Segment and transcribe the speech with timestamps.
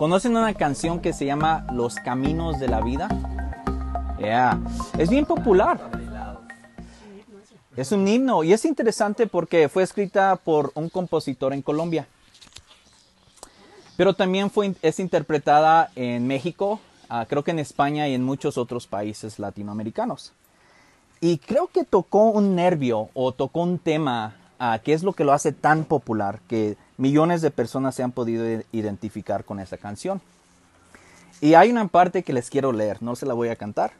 [0.00, 3.06] ¿Conocen una canción que se llama Los Caminos de la Vida?
[4.18, 4.58] Yeah.
[4.96, 5.78] Es bien popular.
[7.76, 12.06] Es un himno y es interesante porque fue escrita por un compositor en Colombia.
[13.98, 16.80] Pero también fue, es interpretada en México,
[17.10, 20.32] uh, creo que en España y en muchos otros países latinoamericanos.
[21.20, 25.24] Y creo que tocó un nervio o tocó un tema uh, que es lo que
[25.24, 30.20] lo hace tan popular, que millones de personas se han podido identificar con esa canción.
[31.40, 33.92] Y hay una parte que les quiero leer, no se la voy a cantar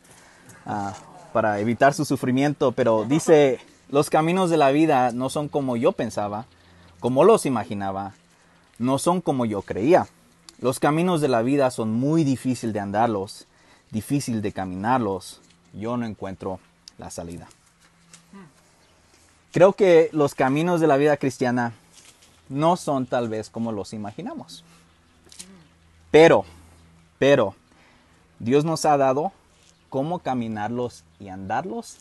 [0.66, 0.90] uh,
[1.32, 5.92] para evitar su sufrimiento, pero dice, los caminos de la vida no son como yo
[5.92, 6.45] pensaba,
[7.00, 8.12] como los imaginaba,
[8.78, 10.06] no son como yo creía.
[10.60, 13.46] Los caminos de la vida son muy difícil de andarlos,
[13.90, 15.40] difícil de caminarlos.
[15.73, 16.60] Yo no encuentro
[16.98, 17.48] la salida.
[19.52, 21.73] Creo que los caminos de la vida cristiana
[22.50, 24.64] no son tal vez como los imaginamos.
[26.10, 26.45] Pero,
[27.18, 27.54] pero,
[28.38, 29.32] Dios nos ha dado
[29.88, 31.96] cómo caminarlos y andarlos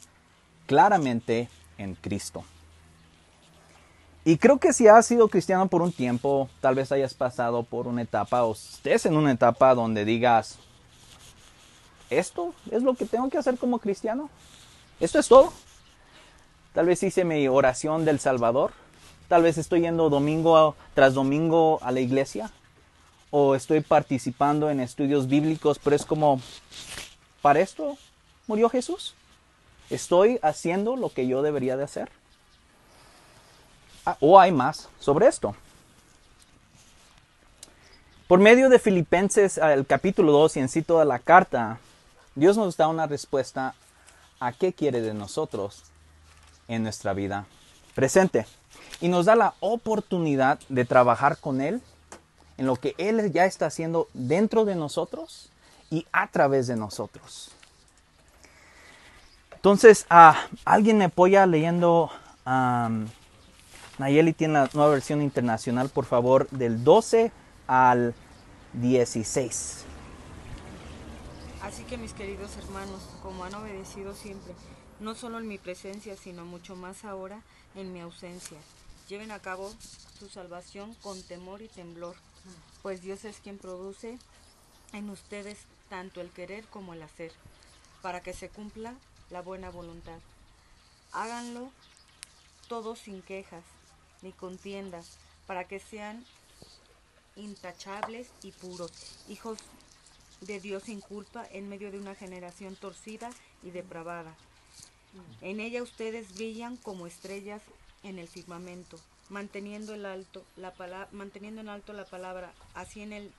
[0.66, 2.44] claramente en Cristo.
[4.26, 7.88] Y creo que si has sido cristiano por un tiempo, tal vez hayas pasado por
[7.88, 10.58] una etapa o estés en una etapa donde digas,
[12.10, 14.30] ¿esto es lo que tengo que hacer como cristiano?
[15.00, 15.54] ¿Esto es todo?
[16.74, 18.72] Tal vez hice mi oración del Salvador.
[19.30, 22.52] Tal vez estoy yendo domingo tras domingo a la iglesia.
[23.32, 26.42] O estoy participando en estudios bíblicos, pero es como,
[27.44, 27.96] ¿para esto
[28.48, 29.14] murió Jesús?
[29.92, 32.10] ¿Estoy haciendo lo que yo debería de hacer?
[34.22, 35.56] o hay más sobre esto.
[38.28, 41.78] Por medio de Filipenses, el capítulo 2 y en sí toda la carta,
[42.34, 43.76] Dios nos da una respuesta
[44.40, 45.84] a qué quiere de nosotros
[46.68, 47.46] en nuestra vida
[47.94, 48.48] presente.
[49.02, 51.82] Y nos da la oportunidad de trabajar con Él
[52.58, 55.52] en lo que Él ya está haciendo dentro de nosotros
[55.90, 57.52] y a través de nosotros.
[59.56, 62.10] Entonces, ah, ¿alguien me apoya leyendo
[64.00, 67.32] Nayeli tiene la nueva versión internacional, por favor, del 12
[67.68, 68.16] al
[68.74, 69.86] 16.
[71.62, 74.54] Así que mis queridos hermanos, como han obedecido siempre,
[75.00, 77.42] no solo en mi presencia, sino mucho más ahora
[77.76, 78.58] en mi ausencia,
[79.08, 79.74] lleven a cabo
[80.18, 82.16] su salvación con temor y temblor,
[82.82, 84.18] pues Dios es quien produce
[84.94, 85.58] en ustedes
[85.90, 87.32] tanto el querer como el hacer,
[88.02, 88.96] para que se cumpla
[89.30, 90.20] la buena voluntad.
[91.12, 91.72] Háganlo
[92.68, 93.64] todos sin quejas
[94.22, 96.26] ni contiendas, para que sean
[97.36, 98.92] intachables y puros,
[99.28, 99.58] hijos
[100.42, 103.32] de Dios sin culpa en medio de una generación torcida
[103.64, 104.36] y depravada.
[105.42, 107.62] En ella ustedes brillan como estrellas
[108.04, 109.00] en el firmamento,
[109.30, 112.54] manteniendo, alto, la manteniendo en alto la palabra.
[112.74, 113.32] Así en el,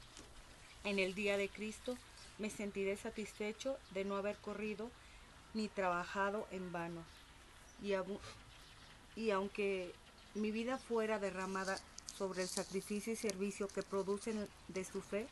[0.85, 1.97] en el día de Cristo
[2.39, 4.91] me sentiré satisfecho de no haber corrido
[5.55, 7.03] ni trabajado en vano.
[9.17, 9.93] Y aunque
[10.35, 11.79] mi vida fuera derramada
[12.17, 15.27] sobre el sacrificio y servicio que producen de su fe,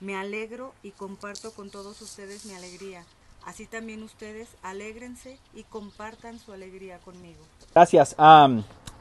[0.00, 3.04] me alegro y comparto con todos ustedes mi alegría.
[3.46, 7.38] Así también ustedes alégrense y compartan su alegría conmigo.
[7.72, 8.16] Gracias.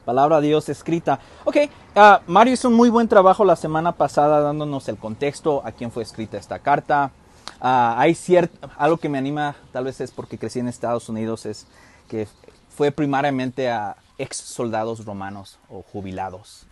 [0.05, 1.19] palabra de Dios escrita.
[1.45, 1.57] Ok,
[1.95, 5.91] uh, Mario hizo un muy buen trabajo la semana pasada dándonos el contexto a quién
[5.91, 7.11] fue escrita esta carta.
[7.59, 11.47] Uh, hay cierto, algo que me anima, tal vez es porque crecí en Estados Unidos,
[11.47, 11.65] es
[12.07, 12.27] que
[12.69, 16.67] fue primariamente a ex soldados romanos o jubilados.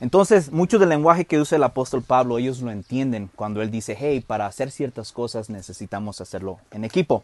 [0.00, 3.96] Entonces, mucho del lenguaje que usa el apóstol Pablo, ellos lo entienden cuando él dice,
[3.98, 7.22] hey, para hacer ciertas cosas necesitamos hacerlo en equipo.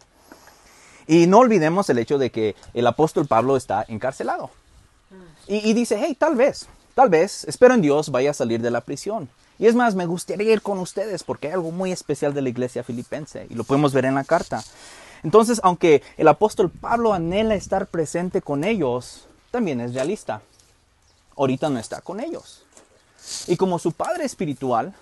[1.07, 4.49] Y no olvidemos el hecho de que el apóstol Pablo está encarcelado.
[5.47, 8.71] Y, y, dice, hey, tal vez, tal vez, espero en Dios vaya a salir de
[8.71, 9.29] la prisión.
[9.57, 12.49] Y es más, me gustaría ir con ustedes porque hay algo muy especial de la
[12.49, 14.63] iglesia filipense y lo podemos ver en la carta.
[15.23, 20.41] Entonces, aunque el apóstol Pablo anhela estar presente con ellos, también es realista.
[21.37, 22.64] Ahorita no está con ellos.
[23.47, 24.93] Y como su padre espiritual,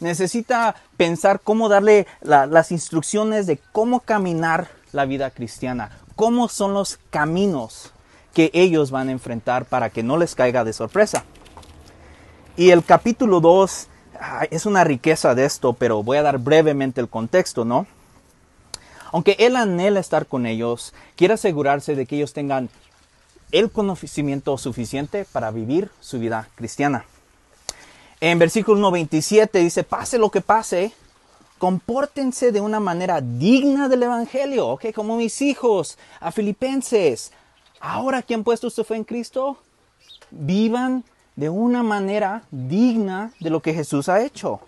[0.00, 6.98] necesita pensar cómo darle las instrucciones de cómo caminar la vida cristiana, cómo son los
[7.10, 7.92] caminos
[8.34, 11.24] que ellos van a enfrentar para que no les caiga de sorpresa.
[12.56, 13.88] Y el capítulo 2
[14.50, 17.86] es una riqueza de esto, pero voy a dar brevemente el contexto, ¿no?
[19.12, 22.68] Aunque él anhela estar con ellos, quiere asegurarse de que ellos tengan
[23.52, 27.04] el conocimiento suficiente para vivir su vida cristiana.
[28.28, 30.90] En versículo 97 dice, pase lo que pase,
[31.58, 34.86] compórtense de una manera digna del Evangelio, ¿ok?
[34.92, 37.30] Como mis hijos, a filipenses.
[37.78, 39.58] Ahora que han puesto su fe en Cristo,
[40.32, 41.04] vivan
[41.36, 44.58] de una manera digna de lo que Jesús ha hecho.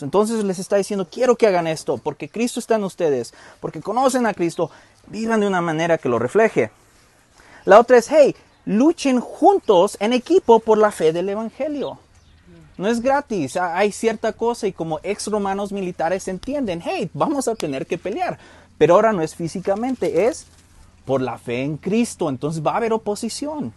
[0.00, 4.26] Entonces les está diciendo, quiero que hagan esto, porque Cristo está en ustedes, porque conocen
[4.26, 4.70] a Cristo,
[5.08, 6.70] vivan de una manera que lo refleje.
[7.64, 11.98] La otra es, hey, luchen juntos en equipo por la fe del Evangelio.
[12.78, 17.56] No es gratis, hay cierta cosa y como ex romanos militares entienden, hey, vamos a
[17.56, 18.38] tener que pelear,
[18.78, 20.46] pero ahora no es físicamente, es
[21.04, 23.72] por la fe en Cristo, entonces va a haber oposición.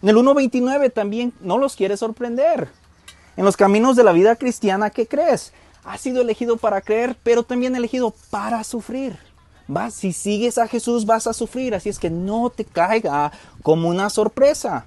[0.00, 2.68] En el 1.29 también no los quiere sorprender.
[3.36, 5.52] En los caminos de la vida cristiana, ¿qué crees?
[5.84, 9.18] Has sido elegido para creer, pero también elegido para sufrir.
[9.66, 13.32] Vas, si sigues a Jesús vas a sufrir, así es que no te caiga
[13.62, 14.86] como una sorpresa.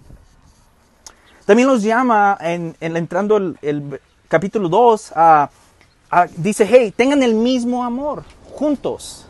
[1.46, 5.50] También los llama, en, entrando el, capítulo 2, a,
[6.38, 8.24] dice, hey, tengan el mismo amor,
[8.54, 9.26] juntos.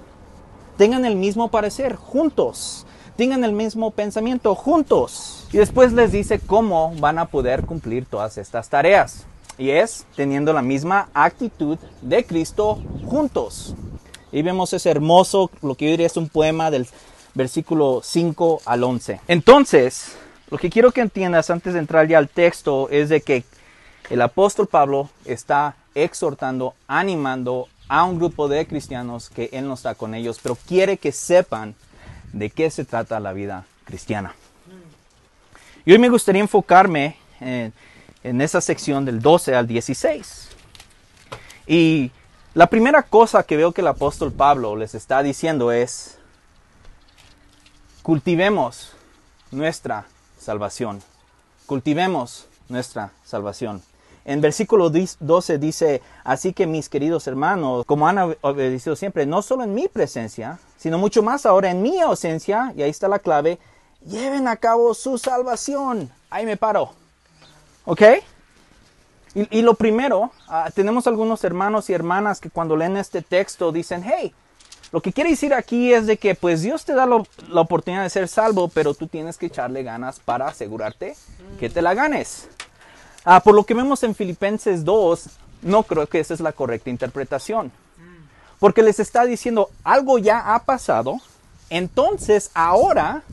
[0.77, 2.85] Tengan el mismo parecer, juntos.
[3.15, 5.47] Tengan el mismo pensamiento, juntos.
[5.51, 9.25] Y después les dice cómo van a poder cumplir todas estas tareas.
[9.57, 13.75] Y es teniendo la misma actitud de Cristo juntos.
[14.31, 16.87] Y vemos ese hermoso, lo que yo diría es un poema del
[17.35, 19.21] versículo 5 al 11.
[19.27, 20.15] Entonces,
[20.53, 23.43] lo que quiero que entiendas antes de entrar ya al texto es de que
[24.11, 29.95] el apóstol Pablo está exhortando, animando a un grupo de cristianos que él no está
[29.95, 31.73] con ellos, pero quiere que sepan
[32.33, 34.35] de qué se trata la vida cristiana.
[35.85, 40.49] Y hoy me gustaría enfocarme en, esa sección del 12 al 16.
[41.65, 42.11] Y
[42.53, 46.19] la primera cosa que veo que el apóstol Pablo les está diciendo es,
[48.03, 48.91] cultivemos
[49.49, 50.05] nuestra
[50.43, 51.01] salvación.
[51.65, 53.81] Cultivemos nuestra salvación.
[54.25, 59.63] En versículo 12 dice, así que mis queridos hermanos, como han obedecido siempre, no solo
[59.63, 63.59] en mi presencia, sino mucho más ahora en mi ausencia, y ahí está la clave,
[64.05, 66.09] lleven a cabo su salvación.
[66.29, 66.91] Ahí me paro.
[67.85, 68.01] ¿Ok?
[69.35, 74.03] Y, lo primero, ah, tenemos algunos hermanos y hermanas que cuando leen este texto dicen,
[74.05, 74.31] hey,
[74.93, 78.11] lo que quiere decir aquí es de que pues Dios te da la oportunidad de
[78.11, 81.15] ser salvo, pero tú tienes que echarle ganas para asegurarte
[81.59, 82.47] que te la ganes.
[83.25, 85.29] Ah, por lo que vemos en Filipenses 2,
[85.63, 87.71] no creo que esa es la correcta interpretación.
[88.59, 91.19] Porque les está diciendo, algo ya ha pasado,
[91.71, 93.23] entonces ahora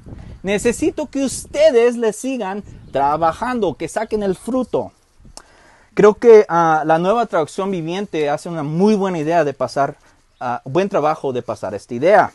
[0.42, 4.92] necesito que ustedes le sigan trabajando, que saquen el fruto.
[5.92, 9.98] Creo que ah, la nueva traducción viviente hace una muy buena idea de pasar,
[10.40, 12.32] uh, buen trabajo de pasar esta idea.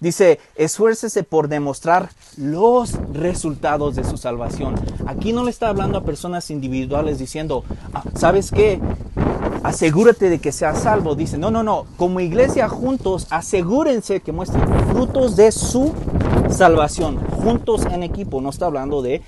[0.00, 4.76] Dice, esfuércese por demostrar los resultados de su salvación.
[5.08, 8.80] Aquí no le está hablando a personas individuales diciendo, ah, ¿sabes qué?
[9.64, 11.16] Asegúrate de que seas salvo.
[11.16, 11.86] Dice, no, no, no.
[11.96, 15.92] Como iglesia juntos, asegúrense que muestren frutos de su
[16.48, 17.18] salvación.
[17.30, 18.40] Juntos en equipo.
[18.40, 19.22] No está hablando de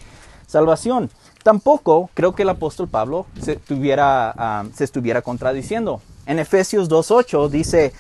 [0.46, 1.10] salvación.
[1.42, 3.58] Tampoco creo que el apóstol Pablo se,
[3.98, 6.00] ah, se estuviera contradiciendo.
[6.30, 7.92] En Efesios 2.8 dice,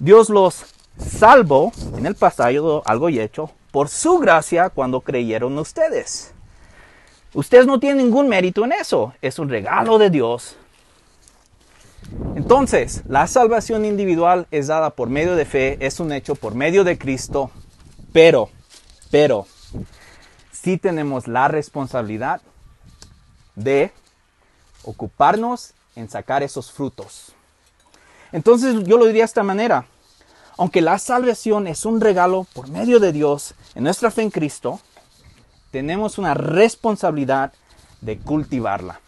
[0.00, 0.64] Dios los
[0.98, 6.32] salvo en el pasado algo y hecho por su gracia cuando creyeron ustedes.
[7.32, 10.56] Ustedes no tienen ningún mérito en eso, es un regalo de Dios.
[12.34, 16.82] Entonces, la salvación individual es dada por medio de fe, es un hecho por medio
[16.82, 17.52] de Cristo,
[18.12, 18.50] pero,
[19.12, 19.46] pero,
[20.50, 22.40] sí tenemos la responsabilidad
[23.54, 23.92] de
[24.82, 27.35] ocuparnos en sacar esos frutos.
[28.36, 29.86] Entonces yo lo diría de esta manera,
[30.58, 34.78] aunque la salvación es un regalo por medio de Dios en nuestra fe en Cristo,
[35.70, 37.54] tenemos una responsabilidad
[38.02, 39.00] de cultivarla.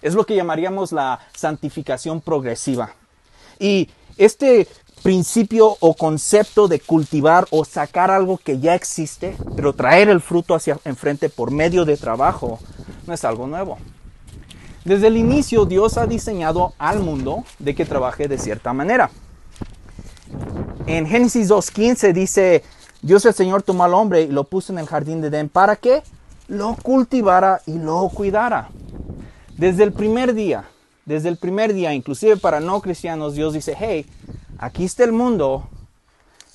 [0.00, 2.94] Es lo que llamaríamos la santificación progresiva.
[3.58, 4.68] Y este
[5.02, 10.54] principio o concepto de cultivar o sacar algo que ya existe, pero traer el fruto
[10.54, 12.60] hacia enfrente por medio de trabajo,
[13.08, 13.78] no es algo nuevo.
[14.84, 19.10] Desde el inicio Dios ha diseñado al mundo de que trabaje de cierta manera.
[20.86, 22.64] En Génesis 2.15 dice,
[23.00, 25.76] Dios el Señor tomó al hombre y lo puso en el jardín de Edén para
[25.76, 26.02] que
[26.48, 28.70] lo cultivara y lo cuidara.
[29.56, 30.64] Desde el primer día,
[31.04, 34.06] desde el primer día, inclusive para no cristianos, Dios dice, hey,
[34.58, 35.68] aquí está el mundo,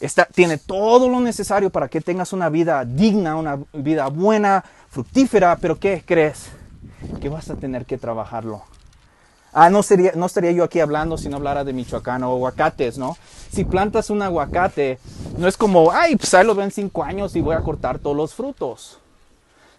[0.02, 5.58] está, tiene todo lo necesario para que tengas una vida digna, una vida buena, fructífera,
[5.62, 6.50] pero ¿qué crees?
[7.22, 8.64] Que vas a tener que trabajarlo.
[9.54, 12.98] Ah, no, sería, no estaría yo aquí hablando si no hablara de Michoacán o aguacates,
[12.98, 13.18] ¿no?
[13.52, 15.00] Si plantas un aguacate,
[15.38, 18.16] no es como, ay, pues ahí lo ven cinco años y voy a cortar todos
[18.16, 19.00] los frutos.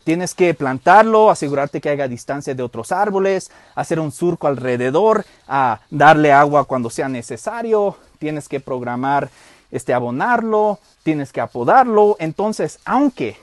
[0.05, 5.81] Tienes que plantarlo, asegurarte que haya distancia de otros árboles, hacer un surco alrededor, a
[5.91, 9.29] darle agua cuando sea necesario, tienes que programar,
[9.71, 12.17] este, abonarlo, tienes que apodarlo.
[12.21, 13.37] Entonces, aunque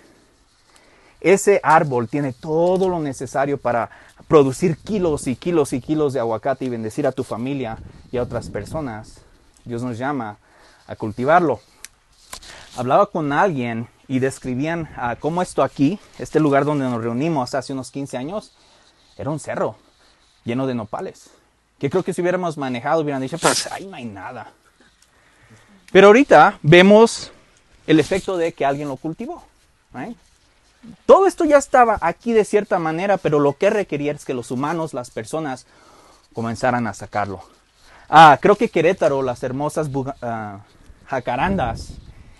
[1.22, 3.90] ese árbol tiene todo lo necesario para
[4.28, 7.78] producir kilos y kilos y kilos de aguacate y bendecir a tu familia
[8.12, 9.22] y a otras personas.
[9.64, 10.38] Dios nos llama
[10.88, 11.60] a cultivarlo.
[12.78, 17.74] Hablaba con alguien y describían ah, cómo esto aquí, este lugar donde nos reunimos hace
[17.74, 18.56] unos 15 años,
[19.18, 19.76] era un cerro
[20.44, 21.30] lleno de nopales.
[21.80, 24.52] Que creo que si hubiéramos manejado hubieran dicho, pues ahí no hay nada.
[25.92, 27.32] Pero ahorita vemos
[27.88, 29.44] el efecto de que alguien lo cultivó.
[31.06, 34.52] Todo esto ya estaba aquí de cierta manera, pero lo que requería es que los
[34.52, 35.66] humanos, las personas,
[36.34, 37.42] comenzaran a sacarlo.
[38.10, 39.90] Ah, creo que Querétaro, las hermosas
[40.22, 40.60] ah,
[41.08, 41.94] jacarandas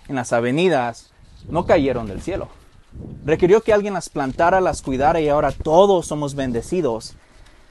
[0.08, 1.10] en las avenidas,
[1.48, 2.48] no cayeron del cielo.
[3.24, 7.14] Requirió que alguien las plantara, las cuidara y ahora todos somos bendecidos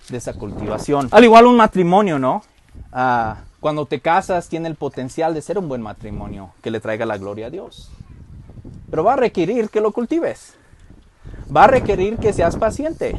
[0.09, 1.07] de esa cultivación.
[1.11, 2.43] Al igual un matrimonio, ¿no?
[2.91, 7.05] Ah, cuando te casas tiene el potencial de ser un buen matrimonio que le traiga
[7.05, 7.89] la gloria a Dios.
[8.89, 10.53] Pero va a requerir que lo cultives.
[11.53, 13.15] Va a requerir que seas paciente.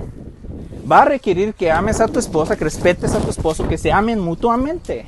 [0.90, 3.92] Va a requerir que ames a tu esposa, que respetes a tu esposo, que se
[3.92, 5.06] amen mutuamente.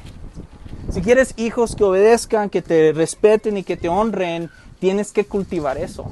[0.90, 5.76] Si quieres hijos que obedezcan, que te respeten y que te honren, tienes que cultivar
[5.78, 6.10] eso.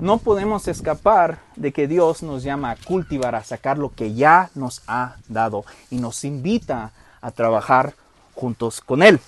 [0.00, 4.50] No podemos escapar de que Dios nos llama a cultivar, a sacar lo que ya
[4.54, 7.94] nos ha dado y nos invita a trabajar
[8.34, 9.18] juntos con Él.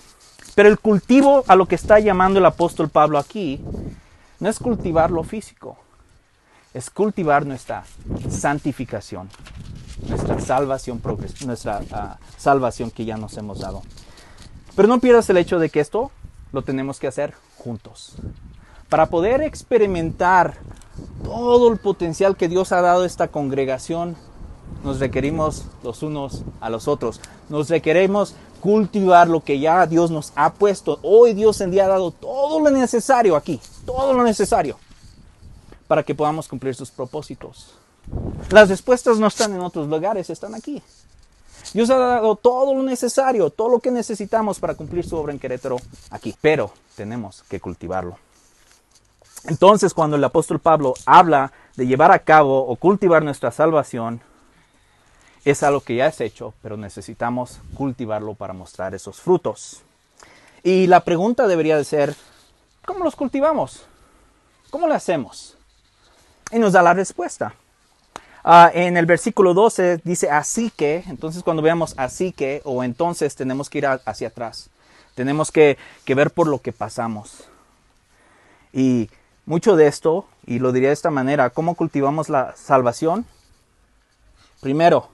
[0.54, 3.60] Pero el cultivo a lo que está llamando el apóstol Pablo aquí
[4.38, 5.76] no es cultivar lo físico,
[6.72, 7.84] es cultivar nuestra
[8.28, 9.28] santificación,
[10.08, 11.02] nuestra salvación,
[11.44, 13.82] nuestra uh, salvación que ya nos hemos dado.
[14.76, 16.10] Pero no pierdas el hecho de que esto
[16.52, 18.14] lo tenemos que hacer juntos.
[18.88, 20.58] Para poder experimentar
[21.24, 24.16] todo el potencial que Dios ha dado a esta congregación,
[24.84, 27.20] nos requerimos los unos a los otros.
[27.48, 31.00] Nos requerimos cultivar lo que ya Dios nos ha puesto.
[31.02, 34.76] Hoy Dios en día ha dado todo lo necesario aquí, todo lo necesario
[35.90, 37.74] para que podamos cumplir sus propósitos.
[38.50, 40.80] Las respuestas no están en otros lugares, están aquí.
[41.74, 45.40] Dios ha dado todo lo necesario, todo lo que necesitamos para cumplir su obra en
[45.40, 45.78] Querétaro
[46.10, 48.16] aquí, pero tenemos que cultivarlo.
[49.46, 54.20] Entonces, cuando el apóstol Pablo habla de llevar a cabo o cultivar nuestra salvación,
[55.44, 59.82] es algo que ya es hecho, pero necesitamos cultivarlo para mostrar esos frutos.
[60.62, 62.14] Y la pregunta debería de ser,
[62.86, 63.82] ¿cómo los cultivamos?
[64.70, 65.56] ¿Cómo lo hacemos?
[66.50, 67.54] Y nos da la respuesta.
[68.42, 73.36] Ah, en el versículo 12 dice así que, entonces cuando veamos así que o entonces
[73.36, 74.70] tenemos que ir hacia atrás.
[75.14, 77.44] Tenemos que, que ver por lo que pasamos.
[78.72, 79.10] Y
[79.44, 83.26] mucho de esto, y lo diría de esta manera, ¿cómo cultivamos la salvación?
[84.60, 85.08] Primero,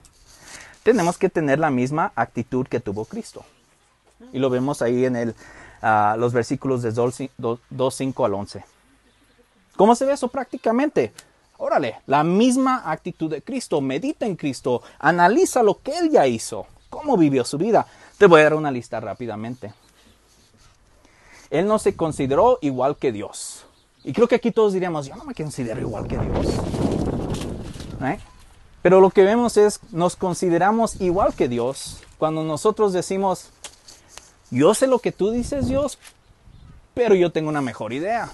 [0.83, 3.43] tenemos que tener la misma actitud que tuvo Cristo.
[4.31, 5.35] Y lo vemos ahí en el,
[5.81, 8.63] ah, los versículos de 2.5 al 11.
[9.75, 11.13] ¿Cómo se ve eso prácticamente?
[11.57, 16.67] Órale, la misma actitud de Cristo, medita en Cristo, analiza lo que Él ya hizo,
[16.89, 17.87] cómo vivió su vida.
[18.17, 19.73] Te voy a dar una lista rápidamente.
[21.49, 23.65] Él no se consideró igual que Dios.
[24.03, 26.47] Y creo que aquí todos diríamos, yo no me considero igual que Dios.
[28.03, 28.19] ¿Eh?
[28.81, 33.49] Pero lo que vemos es, nos consideramos igual que Dios cuando nosotros decimos,
[34.49, 35.97] yo sé lo que tú dices Dios,
[36.93, 38.29] pero yo tengo una mejor idea.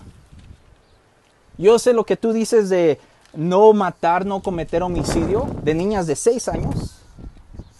[1.57, 2.99] Yo sé lo que tú dices de
[3.33, 7.01] no matar, no cometer homicidio de niñas de 6 años,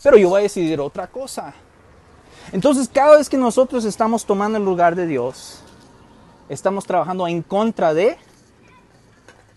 [0.02, 1.54] pero yo voy a decidir otra cosa.
[2.52, 5.60] Entonces cada vez que nosotros estamos tomando el lugar de Dios,
[6.50, 8.18] estamos trabajando en contra de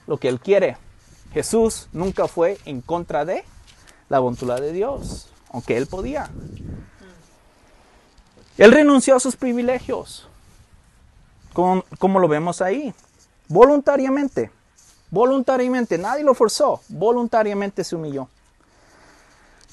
[0.06, 0.76] lo que Él quiere.
[1.32, 3.44] Jesús nunca fue en contra de
[4.08, 6.30] la voluntad de Dios, aunque Él podía.
[8.56, 10.28] Él renunció a sus privilegios,
[11.52, 12.94] como, como lo vemos ahí,
[13.48, 14.50] voluntariamente,
[15.10, 18.28] voluntariamente, nadie lo forzó, voluntariamente se humilló.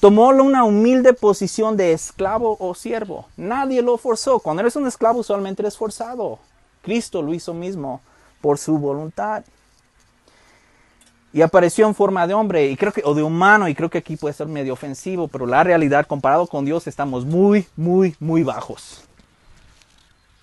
[0.00, 3.26] Tomó una humilde posición de esclavo o siervo.
[3.38, 4.38] Nadie lo forzó.
[4.38, 6.38] Cuando eres un esclavo usualmente eres forzado.
[6.82, 8.02] Cristo lo hizo mismo
[8.42, 9.44] por su voluntad.
[11.32, 13.98] Y apareció en forma de hombre y creo que, o de humano, y creo que
[13.98, 18.42] aquí puede ser medio ofensivo, pero la realidad comparado con Dios estamos muy, muy, muy
[18.42, 19.04] bajos.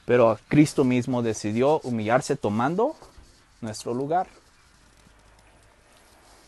[0.06, 2.96] Pero Cristo mismo decidió humillarse tomando
[3.62, 4.28] nuestro lugar.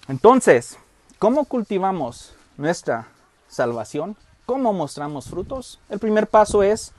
[0.07, 0.77] Entonces,
[1.19, 3.07] ¿cómo cultivamos nuestra
[3.47, 4.15] salvación?
[4.45, 5.79] ¿Cómo mostramos frutos?
[5.89, 6.91] El primer paso es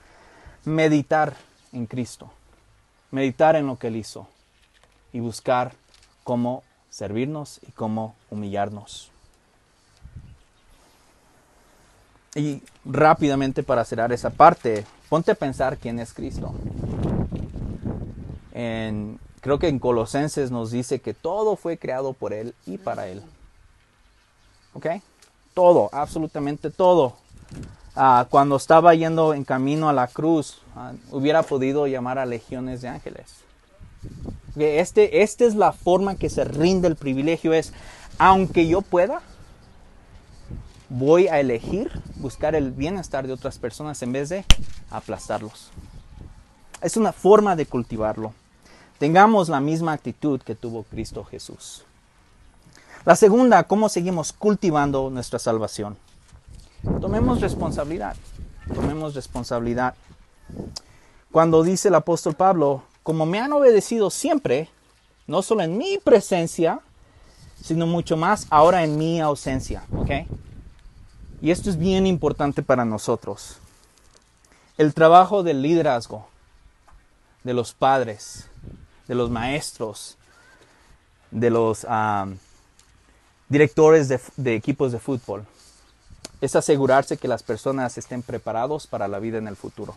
[0.63, 1.35] meditar
[1.71, 2.31] en Cristo
[3.15, 4.27] meditar en lo que Él hizo
[5.13, 5.71] y buscar
[6.23, 9.09] cómo servirnos y cómo humillarnos.
[12.35, 16.53] Y rápidamente para cerrar esa parte, ponte a pensar quién es Cristo.
[18.51, 23.09] En creo que en Colosenses nos dice que todo fue creado por Él y para
[23.09, 23.21] Él.
[24.73, 24.87] ¿Ok?
[25.53, 27.13] Todo, absolutamente todo.
[27.95, 32.81] Ah, cuando estaba yendo en camino a la cruz, ah, hubiera podido llamar a legiones
[32.81, 33.35] de ángeles.
[34.55, 37.71] Este, esta es la forma que se rinde el privilegio, es,
[38.17, 39.21] aunque yo pueda,
[40.89, 44.43] voy a elegir buscar el bienestar de otras personas en vez de
[44.89, 45.69] aplastarlos.
[46.81, 48.33] Es una forma de cultivarlo.
[48.97, 51.83] Tengamos la misma actitud que tuvo Cristo Jesús.
[53.03, 55.97] La segunda, ¿cómo seguimos cultivando nuestra salvación?
[57.01, 58.15] Tomemos responsabilidad.
[58.73, 59.95] Tomemos responsabilidad.
[61.31, 64.69] Cuando dice el apóstol Pablo, como me han obedecido siempre,
[65.27, 66.79] no solo en mi presencia,
[67.61, 69.83] sino mucho más ahora en mi ausencia.
[71.41, 73.57] Y esto es bien importante para nosotros.
[74.77, 76.27] El trabajo del liderazgo,
[77.43, 78.47] de los padres,
[79.07, 80.17] de los maestros,
[81.31, 81.85] de los
[83.49, 84.07] directores
[84.37, 85.45] de, equipos de fútbol,
[86.41, 89.95] es asegurarse que las personas estén preparados para la vida en el futuro.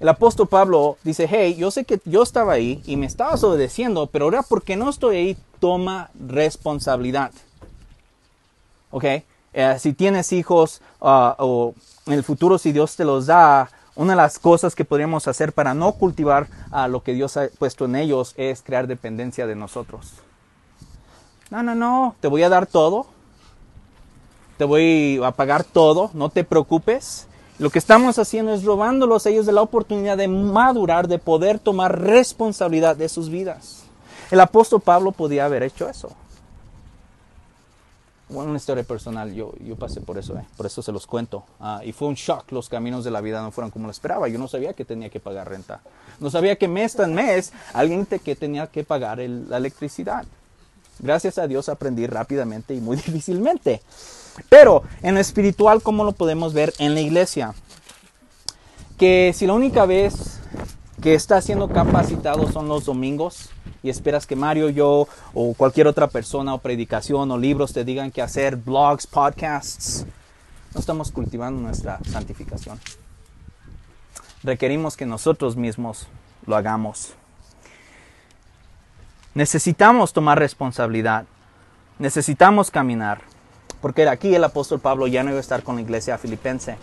[0.00, 4.06] El apóstol Pablo dice, hey, yo sé que yo estaba ahí y me estabas obedeciendo,
[4.06, 7.32] pero ahora porque no estoy ahí, toma responsabilidad.
[8.90, 9.04] ¿Ok?
[9.52, 11.74] Eh, si tienes hijos ah, o
[12.06, 15.52] en el futuro si Dios te los da, una de las cosas que podríamos hacer
[15.52, 19.56] para no cultivar a lo que Dios ha puesto en ellos es crear dependencia de
[19.56, 20.12] nosotros.
[21.50, 23.06] No, no, no, te voy a dar todo.
[24.56, 27.26] Te voy a pagar todo, no te preocupes.
[27.58, 31.58] Lo que estamos haciendo es robándolos a ellos de la oportunidad de madurar, de poder
[31.58, 33.82] tomar responsabilidad de sus vidas.
[34.30, 36.10] El apóstol Pablo podía haber hecho eso.
[38.28, 40.44] Bueno, una historia personal, yo, yo pasé por eso, eh.
[40.56, 41.44] por eso se los cuento.
[41.60, 44.28] Ah, y fue un shock, los caminos de la vida no fueron como lo esperaba.
[44.28, 45.80] Yo no sabía que tenía que pagar renta.
[46.20, 50.26] No sabía que mes tras mes alguien te, que tenía que pagar la electricidad.
[50.98, 53.80] Gracias a Dios aprendí rápidamente y muy difícilmente.
[54.50, 57.54] Pero en lo espiritual, ¿cómo lo podemos ver en la iglesia?
[58.98, 60.38] Que si la única vez
[61.00, 63.50] que está siendo capacitado son los domingos,
[63.82, 68.10] y esperas que Mario, yo o cualquier otra persona o predicación o libros te digan
[68.10, 70.04] que hacer, blogs, podcasts,
[70.74, 72.78] no estamos cultivando nuestra santificación.
[74.42, 76.06] Requerimos que nosotros mismos
[76.46, 77.14] lo hagamos.
[79.34, 81.24] Necesitamos tomar responsabilidad.
[81.98, 83.20] Necesitamos caminar.
[83.80, 86.76] Porque aquí el apóstol Pablo ya no iba a estar con la iglesia filipense.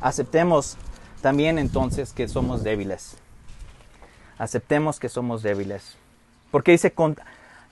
[0.00, 0.76] Aceptemos
[1.20, 3.16] también entonces que somos débiles
[4.40, 5.96] aceptemos que somos débiles.
[6.50, 6.92] Porque dice,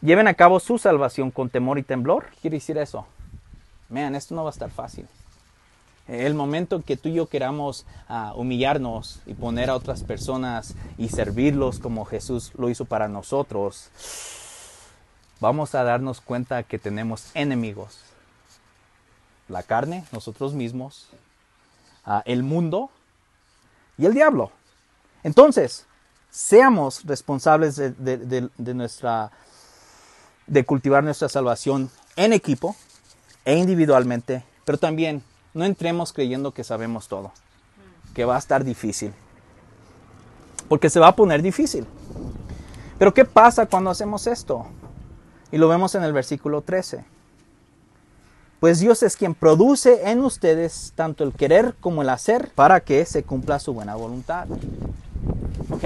[0.03, 2.27] lleven a cabo su salvación con temor y temblor.
[2.43, 3.07] Quiere decir eso.
[3.89, 5.09] Vean, esto no va a estar fácil.
[6.07, 11.09] El momento que tú y yo queramos ah, humillarnos y poner a otras personas y
[11.09, 13.89] servirlos como Jesús lo hizo para nosotros,
[15.41, 18.01] vamos a darnos cuenta que tenemos enemigos.
[19.49, 21.09] La carne, nosotros mismos,
[22.05, 22.91] ah, el mundo
[23.97, 24.51] y el diablo.
[25.25, 25.88] Entonces,
[26.31, 29.31] seamos responsables de, nuestra
[30.47, 32.75] de cultivar nuestra salvación en equipo
[33.45, 35.23] e individualmente, pero también
[35.55, 37.33] no entremos creyendo que sabemos todo,
[38.15, 39.13] que va a estar difícil,
[40.69, 41.87] porque se va a poner difícil.
[42.99, 44.67] Pero ¿qué pasa cuando hacemos esto?
[45.53, 47.05] Y lo vemos en el versículo 13.
[48.61, 53.05] Pues Dios es quien produce en ustedes tanto el querer como el hacer para que
[53.05, 54.49] se cumpla su buena voluntad.
[55.71, 55.85] ¿Ok?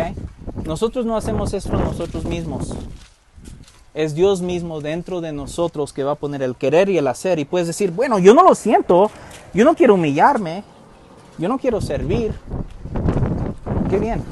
[0.65, 2.75] Nosotros no hacemos esto nosotros mismos.
[3.95, 7.39] Es Dios mismo dentro de nosotros que va a poner el querer y el hacer.
[7.39, 9.11] Y puedes decir, bueno, yo no lo siento,
[9.53, 10.65] yo no quiero humillarme,
[11.39, 12.33] yo no quiero servir.
[13.91, 14.23] Qué bien.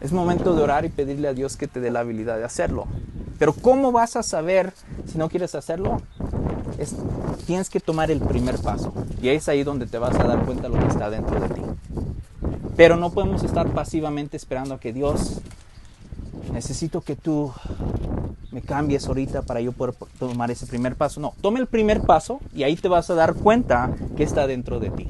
[0.00, 2.86] Es momento de orar y pedirle a Dios que te dé la habilidad de hacerlo.
[3.38, 4.72] Pero ¿cómo vas a saber
[5.10, 6.00] si no quieres hacerlo?
[7.46, 8.92] tienes que tomar el primer paso.
[9.22, 11.48] Y es ahí donde te vas a dar cuenta de lo que está dentro de
[11.48, 11.62] ti.
[12.76, 15.40] Pero no podemos estar pasivamente esperando a que Dios,
[16.52, 17.52] necesito que tú
[18.50, 21.20] me cambies ahorita para yo poder tomar ese primer paso.
[21.20, 24.78] No, tome el primer paso y ahí te vas a dar cuenta que está dentro
[24.80, 25.08] de ti.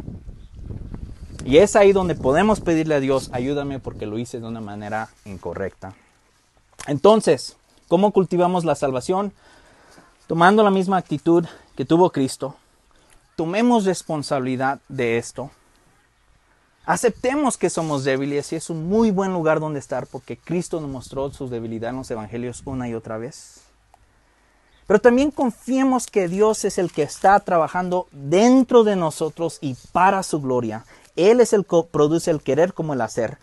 [1.44, 5.10] Y es ahí donde podemos pedirle a Dios, ayúdame porque lo hice de una manera
[5.24, 5.94] incorrecta.
[6.88, 9.32] Entonces, ¿cómo cultivamos la salvación?
[10.26, 11.44] Tomando la misma actitud
[11.76, 12.56] que tuvo Cristo.
[13.36, 15.50] Tomemos responsabilidad de esto.
[16.86, 20.88] Aceptemos que somos débiles y es un muy buen lugar donde estar porque Cristo nos
[20.88, 23.60] mostró su debilidad en los evangelios una y otra vez.
[24.86, 30.22] Pero también confiemos que Dios es el que está trabajando dentro de nosotros y para
[30.22, 30.86] su gloria.
[31.16, 33.36] Él es el que produce el querer como el hacer.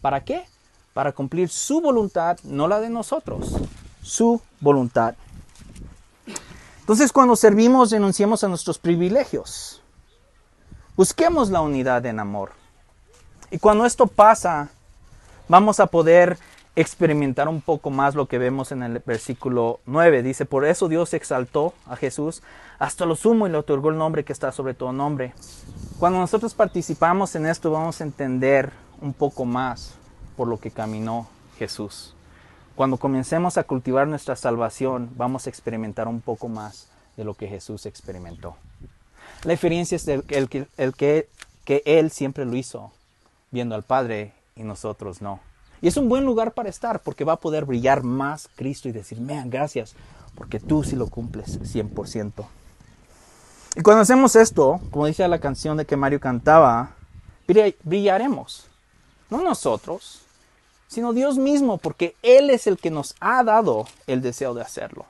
[0.00, 0.44] ¿Para qué?
[0.92, 3.54] para cumplir su voluntad, no la de nosotros,
[4.02, 5.14] su voluntad.
[6.80, 9.82] Entonces cuando servimos renunciamos a nuestros privilegios.
[10.96, 12.52] Busquemos la unidad en amor.
[13.50, 14.68] Y cuando esto pasa,
[15.48, 16.38] vamos a poder
[16.76, 20.22] experimentar un poco más lo que vemos en el versículo 9.
[20.22, 22.42] Dice, por eso Dios exaltó a Jesús
[22.78, 25.34] hasta lo sumo y le otorgó el nombre que está sobre todo nombre.
[25.98, 29.94] Cuando nosotros participamos en esto vamos a entender un poco más
[30.36, 32.14] por lo que caminó Jesús.
[32.76, 37.48] Cuando comencemos a cultivar nuestra salvación vamos a experimentar un poco más de lo que
[37.48, 38.56] Jesús experimentó.
[39.42, 41.26] La diferencia es el, que
[41.84, 42.92] Él siempre lo hizo,
[43.50, 45.40] viendo al Padre y nosotros no.
[45.82, 48.92] Y es un buen lugar para estar porque va a poder brillar más Cristo y
[48.92, 49.94] decir, man, gracias,
[50.34, 52.44] porque tú sí lo cumples 100%.
[53.76, 56.96] Y cuando hacemos esto, como dice la canción de que Mario cantaba,
[57.84, 58.66] brillaremos.
[59.30, 60.22] No nosotros,
[60.88, 65.06] sino Dios mismo, porque Él es el que nos ha dado el deseo de hacerlo.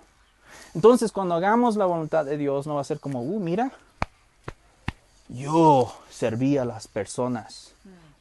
[0.75, 3.73] Entonces, cuando hagamos la voluntad de Dios, no va a ser como, uh, mira,
[5.29, 7.73] yo serví a las personas,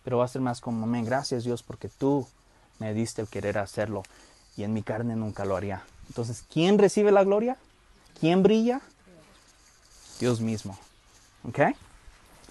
[0.03, 2.27] pero va a ser más como, amén, gracias Dios, porque tú
[2.79, 4.03] me diste el querer hacerlo
[4.57, 5.83] y en mi carne nunca lo haría.
[6.07, 7.57] Entonces, ¿quién recibe la gloria?
[8.19, 8.81] ¿Quién brilla?
[10.19, 10.77] Dios mismo.
[11.47, 11.59] ¿Ok?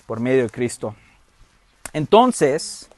[0.07, 0.95] Por medio de Cristo.
[1.93, 2.89] Entonces,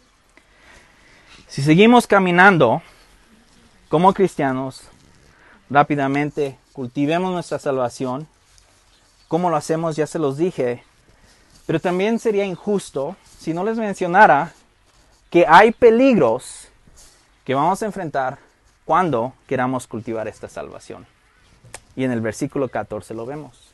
[1.48, 2.82] si seguimos caminando
[3.88, 4.82] como cristianos,
[5.68, 8.28] rápidamente cultivemos nuestra salvación.
[9.26, 9.96] ¿Cómo lo hacemos?
[9.96, 10.84] Ya se los dije.
[11.66, 14.53] Pero también sería injusto si no les mencionara
[15.31, 16.68] que hay peligros
[17.44, 18.38] que vamos a enfrentar
[18.85, 21.07] cuando queramos cultivar esta salvación.
[21.96, 23.72] Y en el versículo 14 lo vemos.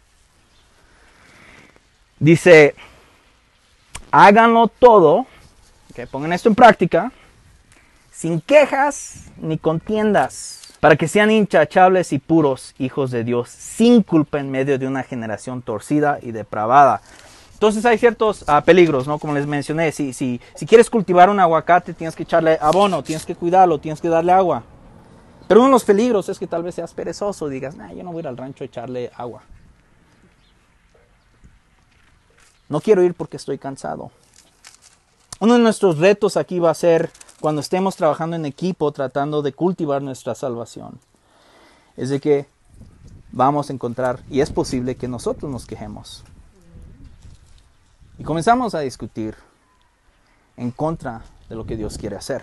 [2.21, 2.77] Dice,
[4.13, 5.27] háganlo todo,
[5.95, 7.11] que pongan esto en práctica,
[8.13, 14.39] sin quejas ni contiendas, para que sean inchachables y puros hijos de Dios, sin culpa
[14.39, 17.03] en medio de una generación torcida y depravada.
[17.57, 19.19] Entonces hay ciertos uh, peligros, ¿no?
[19.19, 23.25] Como les mencioné, si, si, si quieres cultivar un aguacate, tienes que echarle abono, tienes
[23.25, 24.63] que cuidarlo, tienes que darle agua.
[25.49, 28.13] Pero uno de los peligros es que tal vez seas perezoso, digas, nah, yo no
[28.13, 29.41] voy a ir al rancho a echarle agua.
[32.69, 34.11] No quiero ir porque estoy cansado.
[35.41, 39.55] Uno de nuestros retos aquí va a ser cuando estemos trabajando en equipo tratando de
[39.55, 41.01] cultivar nuestra salvación.
[41.97, 42.49] Es de que
[43.33, 46.23] vamos a encontrar, y es posible que nosotros nos quejemos.
[48.19, 49.35] Y comenzamos a discutir
[50.57, 52.43] en contra de lo que Dios quiere hacer.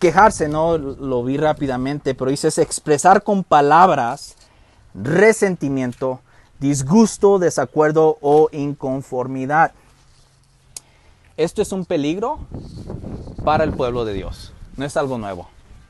[0.00, 4.36] Quejarse, no lo vi rápidamente, pero dice es expresar con palabras
[4.94, 6.20] resentimiento,
[6.58, 9.72] disgusto, desacuerdo o inconformidad.
[11.36, 12.38] Esto es un peligro
[13.44, 15.48] para el pueblo de Dios, no es algo nuevo.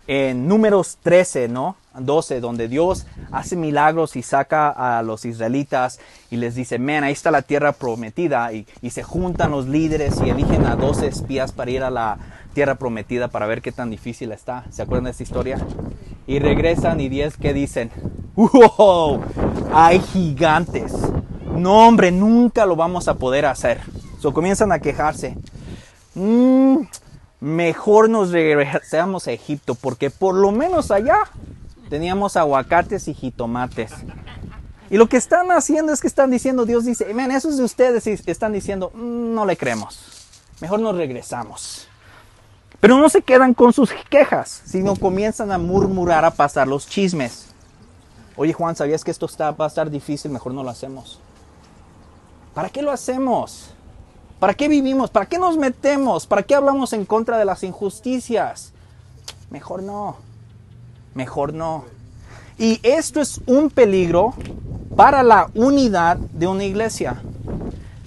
[0.09, 1.77] En números 13, ¿no?
[1.99, 5.99] 12, donde Dios hace milagros y saca a los israelitas
[6.31, 10.31] y les dice, man, ahí está la tierra prometida y, se juntan los líderes y
[10.31, 12.19] eligen a 12 espías para ir a la
[12.55, 14.65] tierra prometida para ver qué tan difícil está.
[14.71, 15.59] ¿Se acuerdan de esta historia?
[16.27, 17.91] Y regresan y 10 que dicen,
[18.37, 19.21] wow,
[19.75, 20.95] hay gigantes.
[21.55, 23.81] No, hombre, nunca lo vamos a poder hacer.
[24.21, 25.37] So comienzan a quejarse.
[26.15, 26.79] Mm,
[27.41, 31.19] mejor nos regresamos a Egipto porque por lo menos allá
[31.88, 33.92] teníamos aguacates y jitomates.
[34.90, 37.64] Y lo que están haciendo es que están diciendo, Dios dice, ven, eso es de
[37.64, 39.99] ustedes están diciendo, mm, no le creemos,
[40.61, 41.88] mejor nos regresamos.
[42.79, 47.46] Pero no se quedan con sus quejas, sino comienzan a murmurar, a pasar los chismes.
[48.37, 50.31] Oye Juan, ¿sabías que esto está, va a estar difícil?
[50.31, 51.18] Mejor no lo hacemos.
[52.55, 53.70] ¿Para qué lo hacemos?
[54.38, 55.11] ¿Para qué vivimos?
[55.11, 56.27] ¿Para qué nos metemos?
[56.27, 58.72] ¿Para qué hablamos en contra de las injusticias?
[59.51, 60.26] Mejor no
[61.17, 61.85] mejor no.
[62.59, 64.35] Y esto es un peligro
[64.95, 67.23] para la unidad de una iglesia.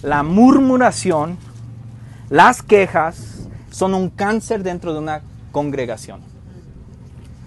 [0.02, 1.38] La murmuración,
[2.30, 6.22] las quejas son un cáncer dentro de una congregación.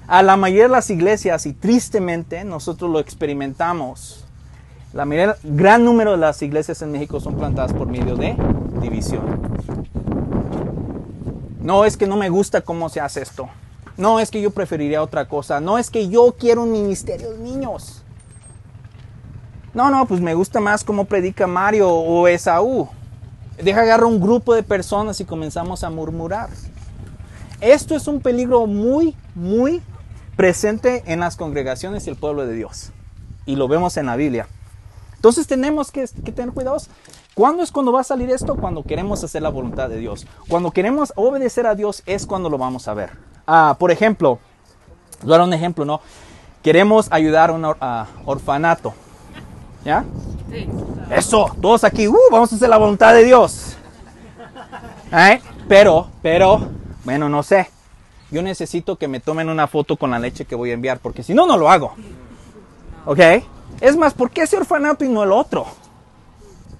[0.07, 4.25] A la mayoría de las iglesias, y tristemente nosotros lo experimentamos,
[4.93, 8.37] la mayoría, gran número de las iglesias en México son plantadas por medio de
[8.83, 9.23] división.
[11.63, 13.49] No es que no me gusta cómo se hace esto.
[13.97, 15.61] No es que yo preferiría otra cosa.
[15.61, 18.03] No es que yo quiero un ministerio de niños.
[19.75, 22.89] No, no, pues me gusta más cómo predica Mario o Esaú.
[23.63, 26.51] Deja agarrar un grupo de personas y comenzamos a murmurar.
[27.61, 29.83] Esto es un peligro muy, muy
[30.37, 32.91] presente en las congregaciones y el pueblo de Dios.
[33.47, 34.49] Y lo vemos en la Biblia.
[35.15, 36.91] Entonces tenemos que, tener cuidados.
[37.35, 38.57] ¿Cuándo es cuando va a salir esto?
[38.57, 40.27] Cuando queremos hacer la voluntad de Dios.
[40.49, 43.32] Cuando queremos obedecer a Dios es cuando lo vamos a ver.
[43.47, 44.39] Ah, por ejemplo,
[45.23, 46.01] voy a dar un ejemplo, ¿no?
[46.63, 48.95] Queremos ayudar a un or- a orfanato.
[49.85, 50.05] ¿Ya?
[50.51, 50.69] Sí.
[51.11, 53.77] Eso, todos aquí, uh, vamos a hacer la voluntad de Dios.
[55.13, 55.41] ¿Eh?
[55.69, 56.69] Pero, pero,
[57.05, 57.69] bueno, no sé.
[58.31, 61.23] Yo necesito que me tomen una foto con la leche que voy a enviar, porque
[61.23, 61.95] si no, no lo hago.
[63.05, 63.19] ¿Ok?
[63.81, 65.67] Es más, ¿por qué ese orfanato y no el otro?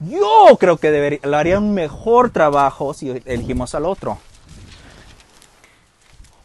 [0.09, 4.19] Yo creo que debería, lo haría un mejor trabajo si elegimos al otro.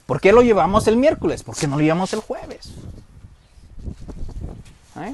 [0.08, 1.44] ¿Por qué lo llevamos el miércoles?
[1.44, 2.72] ¿Por qué no lo llevamos el jueves?
[5.00, 5.14] ¿Eh?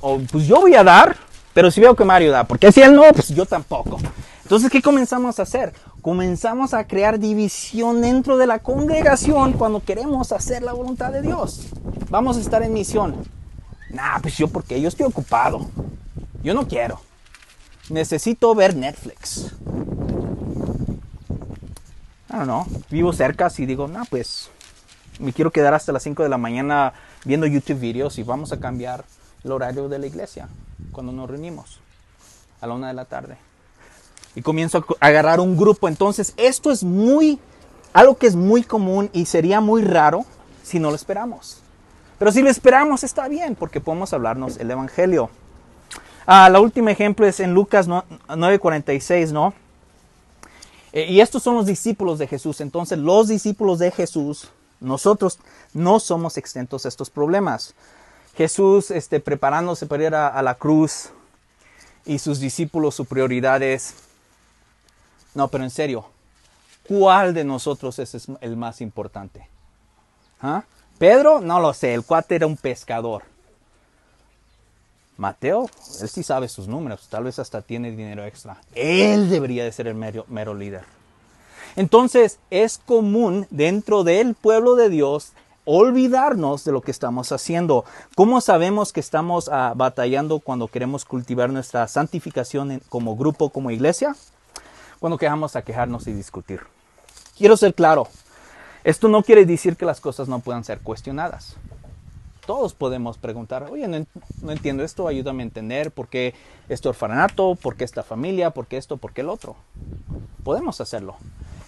[0.00, 1.16] O pues yo voy a dar,
[1.52, 3.98] pero si veo que Mario da, porque si él no, pues yo tampoco.
[4.42, 5.74] Entonces, ¿qué comenzamos a hacer?
[6.02, 11.66] Comenzamos a crear división dentro de la congregación cuando queremos hacer la voluntad de Dios.
[12.08, 13.16] Vamos a estar en misión.
[13.90, 15.66] Nah, pues yo porque yo estoy ocupado.
[16.42, 17.00] Yo no quiero.
[17.90, 19.52] Necesito ver Netflix.
[22.28, 22.66] Don't know.
[22.90, 24.50] Vivo cerca y digo, no, pues
[25.18, 26.92] me quiero quedar hasta las 5 de la mañana
[27.24, 29.04] viendo YouTube videos y vamos a cambiar
[29.44, 30.48] el horario de la iglesia
[30.92, 31.80] cuando nos reunimos
[32.60, 33.36] a la una de la tarde.
[34.34, 35.88] Y comienzo a agarrar un grupo.
[35.88, 37.38] Entonces, esto es muy,
[37.92, 40.24] algo que es muy común y sería muy raro
[40.62, 41.62] si no lo esperamos.
[42.18, 45.30] Pero si lo esperamos está bien porque podemos hablarnos el Evangelio.
[46.26, 49.54] Ah, la última ejemplo es en Lucas no- 9:46, ¿no?
[50.92, 52.60] Eh, y estos son los discípulos de Jesús.
[52.60, 54.48] Entonces, los discípulos de Jesús,
[54.80, 55.38] nosotros
[55.74, 57.74] no somos exentos a estos problemas.
[58.36, 61.10] Jesús este, preparándose para ir a, la cruz
[62.06, 63.94] y sus discípulos, su prioridad es,
[65.34, 66.06] no, pero en serio,
[66.86, 69.48] ¿cuál de nosotros es es el más importante?
[70.40, 70.62] ¿Ah?
[70.98, 73.24] Pedro, no lo sé, el cuate era un pescador.
[75.18, 75.68] Mateo,
[76.00, 78.60] él sí sabe sus números, tal vez hasta tiene dinero extra.
[78.74, 80.84] Él debería de ser el mero, líder.
[81.74, 85.32] Entonces es común dentro del pueblo de Dios
[85.64, 87.84] olvidarnos de lo que estamos haciendo.
[88.14, 94.14] ¿Cómo sabemos que estamos ah, batallando cuando queremos cultivar nuestra santificación como grupo, como iglesia?
[95.00, 96.60] Cuando quejamos a quejarnos y discutir.
[97.36, 98.06] Quiero ser claro,
[98.84, 101.56] esto no quiere decir que las cosas no puedan ser cuestionadas.
[102.48, 104.06] Todos podemos preguntar, oye, no,
[104.40, 106.34] no entiendo esto, ayúdame a entender por qué
[106.70, 109.54] este orfanato, por qué esta familia, por qué esto, por qué el otro.
[110.44, 111.16] Podemos hacerlo.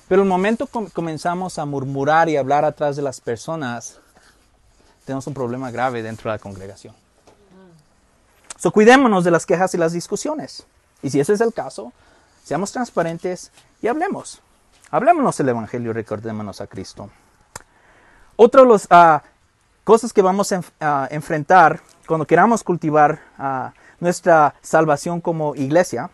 [0.09, 3.99] Pero el momento que comenzamos a murmurar y hablar atrás de las personas,
[5.05, 6.95] tenemos un problema grave dentro de la congregación.
[8.57, 10.65] So, cuidémonos de las quejas y las discusiones.
[11.03, 11.93] Y si ese es el caso,
[12.43, 14.41] seamos transparentes y hablemos.
[14.91, 17.11] Hablémonos el Evangelio y recordémonos a Cristo.
[18.37, 19.23] Otra de las ah,
[19.91, 26.11] cosas que vamos a, enf- a enfrentar cuando queramos cultivar ah, nuestra salvación como iglesia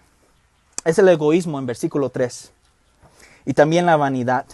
[0.87, 2.53] es el egoísmo en versículo 3
[3.45, 4.47] y también la vanidad.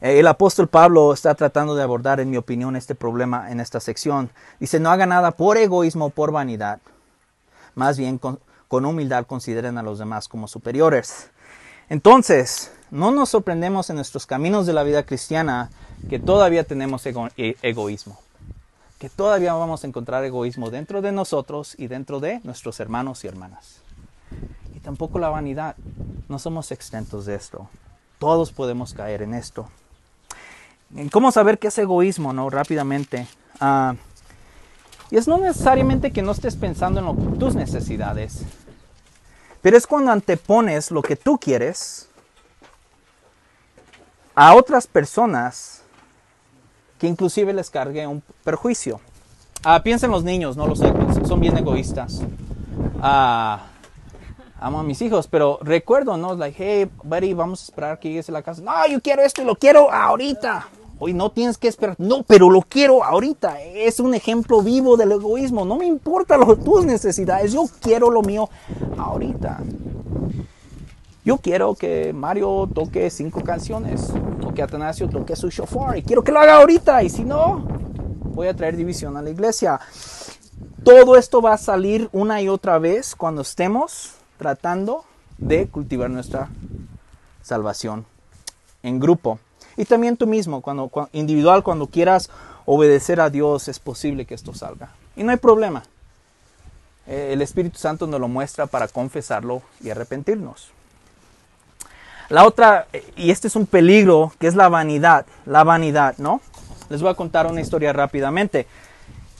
[0.00, 3.78] Eh, El apóstol Pablo está tratando de abordar, en mi opinión, este problema en esta
[3.78, 4.30] sección.
[4.58, 6.80] Dice, no haga nada por egoísmo o por vanidad.
[7.74, 11.28] Más bien, con humildad consideren a los demás como superiores.
[11.90, 15.68] Entonces, no nos sorprendemos en nuestros caminos de la vida cristiana
[16.08, 18.18] que todavía tenemos ego- e- egoísmo.
[18.98, 23.28] Que todavía vamos a encontrar egoísmo dentro de nosotros y dentro de nuestros hermanos y
[23.28, 23.80] hermanas.
[24.74, 25.76] Y tampoco la vanidad.
[26.28, 27.68] No somos exentos de esto.
[28.18, 29.68] Todos podemos caer en esto.
[30.94, 32.32] ¿En ¿Cómo saber qué es egoísmo?
[32.32, 33.26] No, rápidamente.
[33.60, 33.94] Ah,
[35.10, 38.42] y es no necesariamente que no estés pensando en lo- tus necesidades,
[39.62, 42.08] pero es cuando antepones lo que tú quieres
[44.34, 45.82] a otras personas
[47.00, 49.00] que inclusive les cargue un perjuicio.
[49.64, 52.20] Ah, piensa en los niños, no los egos, son bien egoístas.
[53.02, 53.66] Ah,
[54.60, 56.34] amo a mis hijos, pero recuerdo, ¿no?
[56.34, 58.62] Like, hey, buddy, vamos a esperar que llegues a la casa.
[58.62, 60.68] No, yo quiero esto y lo quiero ahorita.
[61.02, 61.96] Hoy no tienes que esperar.
[61.98, 63.60] No, pero lo quiero ahorita.
[63.62, 65.64] Es un ejemplo vivo del egoísmo.
[65.64, 67.52] No me importa lo- tus necesidades.
[67.54, 68.50] Yo quiero lo mío
[68.98, 69.60] ahorita.
[71.24, 74.10] Yo quiero que Mario toque cinco canciones.
[74.44, 75.98] O que Atanasio toque su shofar.
[75.98, 77.02] Y quiero que lo haga ahorita.
[77.02, 77.64] Y si no,
[78.24, 79.78] voy a traer división a la iglesia.
[80.82, 85.04] Todo esto va a salir una y otra vez cuando estemos tratando
[85.36, 86.48] de cultivar nuestra
[87.42, 88.06] salvación
[88.82, 89.38] en grupo.
[89.76, 92.30] Y también tú mismo, cuando, cua- individual, cuando quieras
[92.64, 94.90] obedecer a Dios, es posible que esto salga.
[95.16, 95.82] Y no hay problema.
[97.06, 100.70] Eh, el Espíritu Santo nos lo muestra para confesarlo y arrepentirnos.
[102.30, 105.26] La otra, eh, y este es un peligro, que es la vanidad.
[105.46, 106.40] La vanidad, ¿no?
[106.88, 108.66] Les voy a contar una historia rápidamente.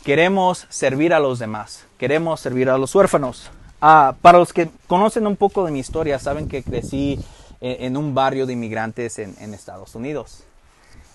[0.05, 1.87] Queremos servir a los demás.
[1.98, 3.53] Queremos servir a los huérfanos.
[3.81, 7.20] Ah, para los que conocen un poco de mi historia, saben que crecí
[7.61, 10.42] eh, en un barrio de inmigrantes en, Estados Unidos.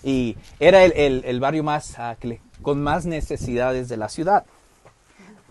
[0.02, 2.16] y era el, barrio más ah,
[2.62, 4.46] con más necesidades de la ciudad.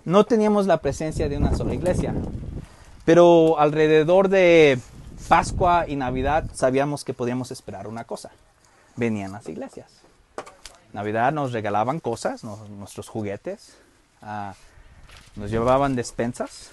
[0.05, 2.15] No teníamos la presencia de una sola iglesia,
[3.05, 4.79] pero alrededor de
[5.27, 8.31] Pascua y Navidad sabíamos que podíamos esperar una cosa.
[8.95, 9.91] Venían las iglesias.
[10.93, 13.75] Navidad nos regalaban cosas, nuestros juguetes,
[14.21, 14.53] ah,
[15.35, 16.69] nos llevaban despensas.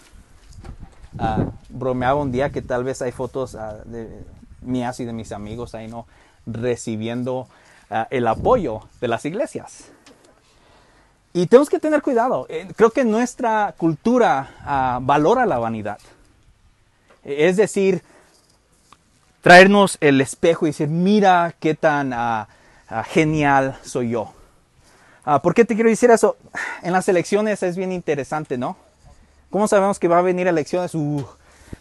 [1.14, 3.52] Uh, bromeaba un día que tal vez hay fotos
[3.84, 4.24] de
[4.62, 6.06] mías y de mis amigos ahí no
[6.46, 7.48] recibiendo
[8.10, 9.90] el apoyo de las iglesias.
[11.34, 12.46] Y tenemos que tener cuidado.
[12.48, 15.98] Eh, creo que nuestra cultura ah, valora la vanidad.
[17.24, 18.02] Es decir,
[19.42, 22.48] traernos el espejo y decir, mira qué tan ah,
[22.88, 24.32] ah, genial soy yo.
[25.42, 26.36] ¿Por qué te quiero decir eso?
[26.82, 28.76] En las elecciones es bien interesante, ¿no?
[29.50, 30.94] ¿Cómo sabemos que va a venir elecciones?
[30.94, 31.24] Uh,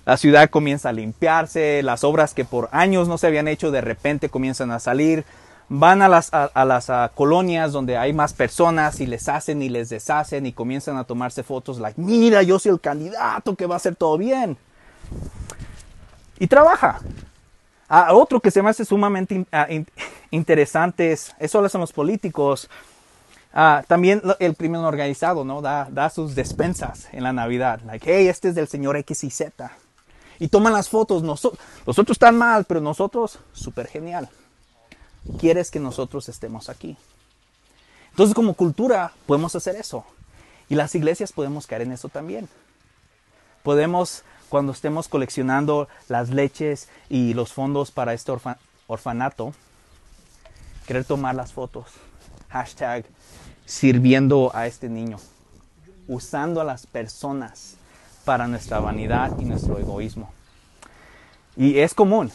[0.05, 3.81] la ciudad comienza a limpiarse, las obras que por años no se habían hecho de
[3.81, 5.25] repente comienzan a salir,
[5.69, 9.89] van a las, a, las colonias donde hay más personas y les hacen y les
[9.89, 13.77] deshacen y comienzan a tomarse fotos, like, mira, yo soy el candidato que va a
[13.77, 14.57] hacer todo bien.
[16.39, 16.99] Y trabaja.
[17.93, 19.67] A otro que se me hace sumamente ah,
[20.31, 22.69] interesante es, eso lo hacen los políticos.
[23.53, 25.61] Ah, también el crimen organizado, ¿no?
[25.61, 27.81] Da, da, sus despensas en la Navidad.
[27.85, 29.71] Like, hey, este es del señor X y Z.
[30.39, 31.21] Y toman las fotos.
[31.21, 34.29] Nosotros, los otros están mal, pero nosotros, súper genial
[35.39, 36.97] quieres que nosotros estemos aquí.
[38.11, 40.05] Entonces como cultura podemos hacer eso.
[40.69, 42.47] Y las iglesias podemos caer en eso también.
[43.63, 48.33] Podemos, cuando estemos coleccionando las leches y los fondos para este
[48.85, 49.53] orfanato,
[50.85, 51.85] querer tomar las fotos.
[52.49, 53.05] Hashtag
[53.65, 55.19] sirviendo a este niño.
[56.05, 57.77] Usando a las personas
[58.25, 60.29] para nuestra vanidad y nuestro egoísmo.
[61.55, 62.29] Y es común.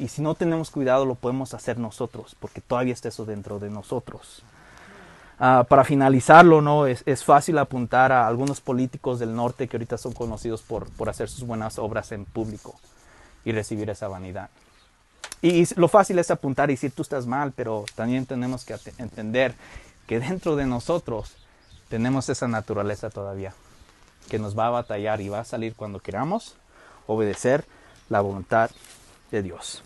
[0.00, 3.70] Y si no tenemos cuidado lo podemos hacer nosotros, porque todavía está eso dentro de
[3.70, 4.42] nosotros.
[5.42, 6.86] Ah, para finalizarlo, ¿no?
[6.86, 11.30] Es, fácil apuntar a algunos políticos del norte que ahorita son conocidos por, por hacer
[11.30, 12.78] sus buenas obras en público
[13.42, 14.50] y recibir esa vanidad.
[15.40, 19.54] Y, lo fácil es apuntar y decir tú estás mal, pero también tenemos que entender
[20.06, 21.34] que dentro de nosotros
[21.88, 23.54] tenemos esa naturaleza todavía,
[24.28, 26.54] que nos va a batallar y va a salir cuando queramos
[27.06, 27.64] obedecer
[28.10, 28.70] la voluntad
[29.30, 29.82] de Dios.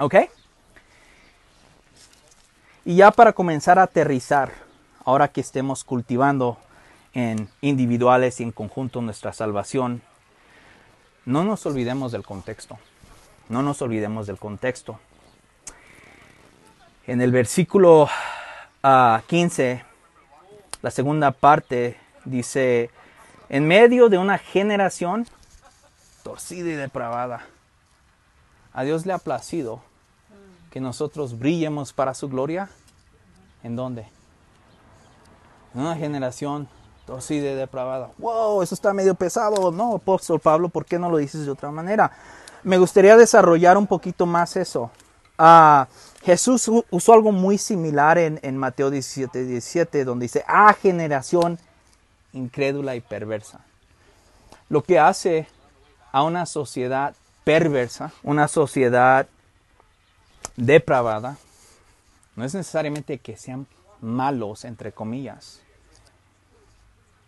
[0.00, 0.16] ¿Ok?
[2.86, 4.52] Y ya para comenzar a aterrizar,
[5.06, 6.58] ahora que estemos cultivando
[7.14, 10.02] en individuales y en conjunto nuestra salvación,
[11.24, 12.78] no nos olvidemos del contexto.
[13.48, 15.00] No nos olvidemos del contexto.
[17.06, 18.08] En el versículo
[19.28, 19.86] 15, ah,
[20.82, 22.90] la segunda parte dice,
[23.48, 25.26] en medio de una generación
[26.22, 27.46] torcida y depravada,
[28.74, 29.82] a Dios le ha placido
[30.74, 32.68] que nosotros brillemos para su gloria.
[33.62, 34.08] ¿En dónde?
[35.72, 36.66] En una generación
[37.06, 38.10] torcida y depravada.
[38.18, 39.70] Wow, eso está medio pesado.
[39.70, 42.10] No, apóstol Pablo, ¿por qué no lo dices de otra manera?
[42.64, 44.90] Me gustaría desarrollar un poquito más eso.
[45.38, 45.86] Ah,
[46.24, 51.56] Jesús usó algo muy similar en, Mateo 17, 17, donde dice, ah, generación
[52.32, 53.60] incrédula y perversa.
[54.68, 55.46] Lo que hace
[56.10, 59.28] a una sociedad perversa, una sociedad
[60.56, 61.36] depravada,
[62.36, 63.66] no es necesariamente que sean
[64.00, 65.60] malos, entre comillas.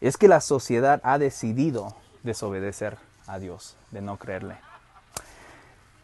[0.01, 4.57] Es que la sociedad ha decidido desobedecer a Dios, de no creerle.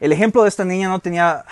[0.00, 1.44] El ejemplo de esta niña no tenía,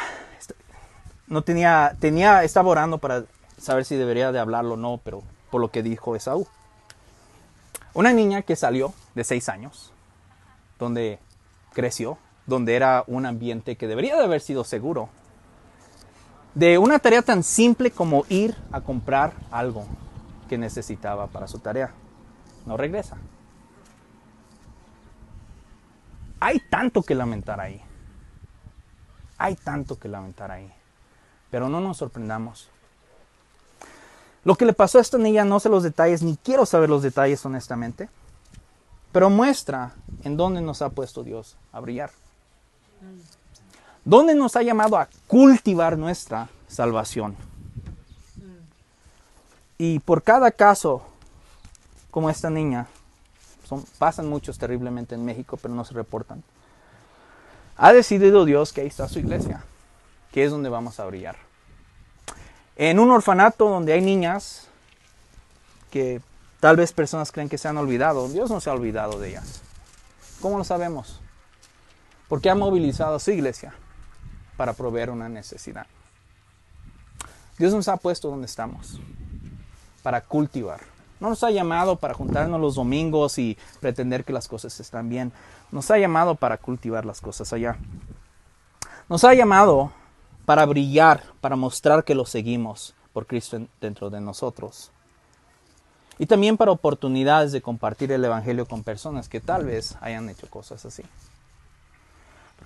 [1.26, 3.24] no tenía, tenía, estaba orando para
[3.58, 6.46] saber si debería de hablarlo o no, pero por lo que dijo Esaú.
[7.92, 9.92] Una niña que salió de seis años,
[10.78, 11.18] donde
[11.72, 15.08] creció, donde era un ambiente que debería de haber sido seguro.
[16.54, 19.86] De una tarea tan simple como ir a comprar algo
[20.48, 21.92] que necesitaba para su tarea.
[22.66, 23.16] No regresa.
[26.40, 27.80] Hay tanto que lamentar ahí.
[29.38, 30.72] Hay tanto que lamentar ahí.
[31.50, 32.68] Pero no nos sorprendamos.
[34.42, 37.02] Lo que le pasó a esta niña no sé los detalles, ni quiero saber los
[37.02, 38.08] detalles honestamente,
[39.12, 39.92] pero muestra
[40.24, 42.10] en dónde nos ha puesto Dios a brillar
[44.10, 47.36] donde nos ha llamado a cultivar nuestra salvación.
[49.78, 51.02] Y por cada caso,
[52.10, 52.88] como esta niña,
[54.00, 56.42] pasan muchos terriblemente en México, pero no se reportan.
[57.76, 59.62] Ha decidido Dios que ahí está su iglesia,
[60.32, 61.36] que es donde vamos a brillar.
[62.74, 64.66] En un orfanato donde hay niñas
[65.92, 66.20] que
[66.58, 69.62] tal vez personas creen que se han olvidado, Dios no se ha olvidado de ellas.
[70.40, 71.20] ¿Cómo lo sabemos?
[72.28, 73.72] Porque ha movilizado a su iglesia
[74.60, 75.86] para proveer una necesidad.
[77.56, 79.00] Dios nos ha puesto donde estamos
[80.02, 80.82] para cultivar.
[81.18, 85.32] No nos ha llamado para juntarnos los domingos y pretender que las cosas están bien.
[85.72, 87.78] Nos ha llamado para cultivar las cosas allá.
[89.08, 89.92] Nos ha llamado
[90.44, 94.90] para brillar, para mostrar que lo seguimos por Cristo dentro de nosotros.
[96.18, 100.50] Y también para oportunidades de compartir el Evangelio con personas que tal vez hayan hecho
[100.50, 101.02] cosas así.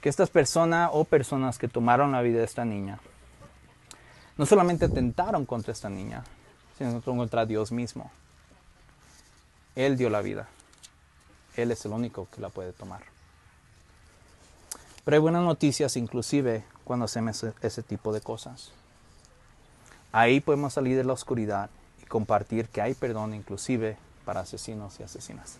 [0.05, 2.99] Porque estas personas o personas que tomaron la vida de esta niña,
[4.37, 6.25] no solamente atentaron contra esta niña,
[6.77, 8.11] sino contra Dios mismo.
[9.75, 10.47] Él dio la vida.
[11.57, 13.01] Él es el único que la puede tomar.
[15.07, 18.73] Pero hay buenas noticias inclusive cuando hacemos ese tipo de cosas.
[20.13, 21.71] Ahí podemos salir de la oscuridad
[22.03, 23.97] y compartir que hay perdón inclusive
[24.27, 25.57] para asesinos y asesinas.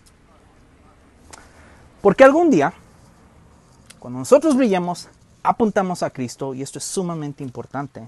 [2.03, 2.75] Porque algún día,
[4.05, 5.09] cuando nosotros brillamos,
[5.43, 8.07] apuntamos a Cristo y esto es sumamente importante.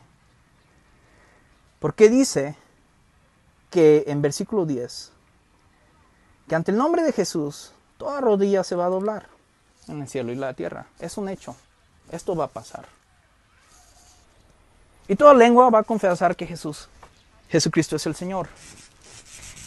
[1.79, 2.55] Porque dice
[3.71, 5.13] que en versículo 10,
[6.49, 9.29] que ante el nombre de Jesús toda rodilla se va a doblar
[9.89, 10.87] en el cielo y la tierra.
[10.99, 11.57] Es un hecho.
[12.13, 12.85] Esto va a pasar.
[15.09, 16.91] Y toda lengua va a confesar que Jesús,
[17.49, 18.49] Jesucristo es el Señor.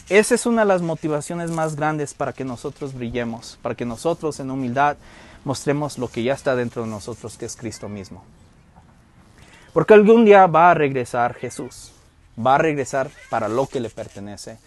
[0.08, 4.38] Esa es una de las motivaciones más grandes para que nosotros brillemos, para que nosotros
[4.38, 4.96] en humildad
[5.44, 8.24] mostremos lo que ya está dentro de nosotros, que es Cristo mismo.
[9.72, 11.92] Porque algún día va a regresar Jesús,
[12.38, 14.58] va a regresar para lo que le pertenece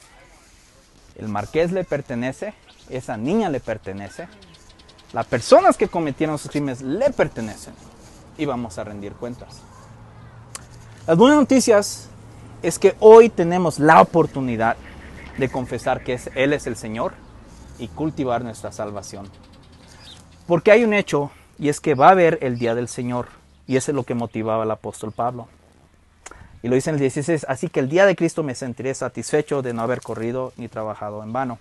[1.16, 2.54] el marqués le pertenece,
[2.90, 4.28] esa niña le pertenece,
[5.12, 7.74] las personas que cometieron sus crímenes le pertenecen
[8.38, 9.62] y vamos a rendir cuentas.
[11.06, 12.08] Las buenas noticias
[12.64, 14.76] es que hoy tenemos la oportunidad
[15.38, 17.14] de confesar que Él es el Señor
[17.78, 19.30] y cultivar nuestra salvación.
[20.48, 23.30] Porque hay un hecho y es que va a haber el día del Señor
[23.66, 25.48] y eso es lo que motivaba al apóstol Pablo.
[26.62, 29.62] Y lo dice en el 16, así que el día de Cristo me sentiré satisfecho
[29.62, 31.60] de no haber corrido ni trabajado en vano.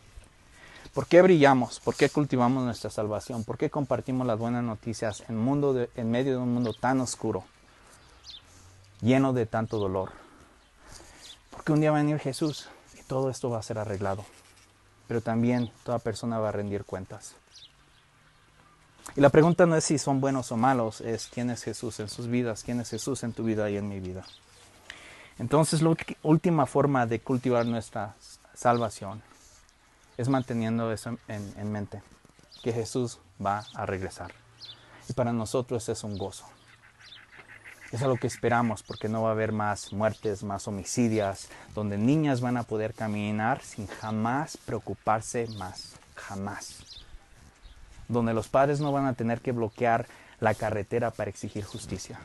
[0.95, 1.80] ¿Por qué brillamos?
[1.80, 3.45] ¿Por qué cultivamos nuestra salvación?
[3.45, 7.45] ¿Por qué compartimos las buenas noticias en, mundo en medio de un mundo tan oscuro,
[9.01, 10.11] lleno de tanto dolor?
[11.51, 12.68] Porque un día va a venir Jesús
[12.99, 14.24] y todo esto va a ser arreglado.
[15.09, 17.35] Pero también toda persona va a rendir cuentas.
[19.15, 22.09] Y la pregunta no es si son buenos o malos, es quién es Jesús en
[22.09, 24.25] sus vidas, quién es Jesús en tu vida y en mi vida.
[25.39, 28.15] Entonces la última forma de cultivar nuestra
[28.55, 29.23] salvación
[30.17, 32.03] es manteniendo eso en, mente,
[32.63, 34.33] que Jesús va a regresar.
[35.09, 36.47] Y para nosotros es un gozo.
[37.91, 42.41] Es algo que esperamos porque no va a haber más muertes, más homicidios, donde niñas
[42.41, 46.79] van a poder caminar sin jamás preocuparse más, jamás.
[48.13, 50.07] Donde los padres no van a tener que bloquear
[50.39, 52.21] la carretera para exigir justicia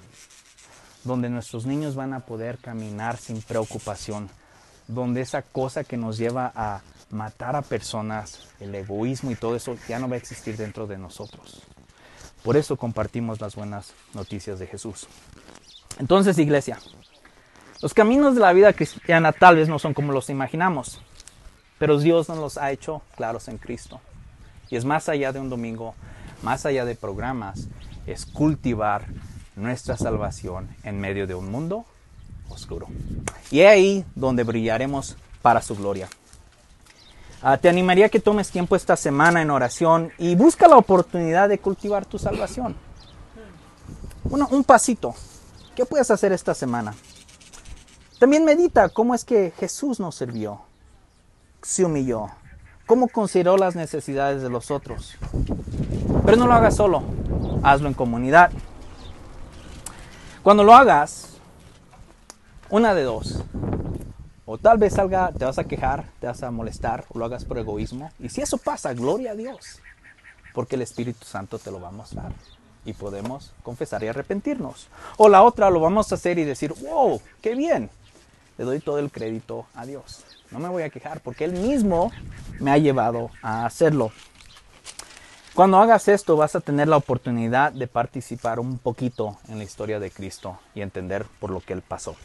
[1.07, 4.29] donde nuestros niños van a poder caminar sin preocupación,
[4.87, 9.75] donde esa cosa que nos lleva a matar a personas, el egoísmo y todo eso
[9.87, 11.63] ya no va a existir dentro de nosotros.
[12.43, 15.07] Por eso compartimos las buenas noticias de Jesús.
[15.97, 16.77] Entonces, iglesia,
[17.81, 21.01] los caminos de la vida cristiana tal vez no son como los imaginamos,
[21.79, 23.99] pero Dios nos los ha hecho claros en Cristo.
[24.69, 25.95] Y es más allá de un domingo,
[26.43, 27.67] más allá de programas,
[28.05, 29.05] es cultivar
[29.55, 31.85] nuestra salvación en medio de un mundo
[32.49, 32.87] oscuro.
[33.51, 36.07] Y es ahí donde brillaremos para su gloria.
[37.41, 41.49] Ah, te animaría a que tomes tiempo esta semana en oración y busca la oportunidad
[41.49, 42.75] de cultivar tu salvación.
[44.23, 45.13] Bueno, un pasito.
[45.75, 46.95] ¿Qué puedes hacer esta semana?
[48.19, 50.61] También medita cómo es que Jesús nos sirvió,
[51.61, 52.29] se humilló,
[52.87, 55.15] cómo consideró las necesidades de los otros.
[56.25, 57.03] Pero no lo hagas solo,
[57.61, 58.49] hazlo en comunidad.
[60.41, 61.37] Cuando lo hagas,
[62.69, 63.43] una de dos.
[64.45, 67.43] O tal vez salga, te vas a quejar, te vas a molestar, o lo hagas
[67.43, 68.09] por egoísmo.
[68.17, 69.81] Y si eso pasa, gloria a Dios.
[70.53, 72.31] Porque el Espíritu Santo te lo va a mostrar.
[72.85, 74.87] Y podemos confesar y arrepentirnos.
[75.17, 77.89] O la otra, lo vamos a hacer y decir, wow, qué bien.
[78.57, 80.23] Le doy todo el crédito a Dios.
[80.51, 82.11] No me voy a quejar porque Él mismo
[82.59, 84.11] me ha llevado a hacerlo.
[85.53, 89.99] Cuando hagas esto vas a tener la oportunidad de participar un poquito en la historia
[89.99, 92.15] de Cristo y entender por lo que Él pasó.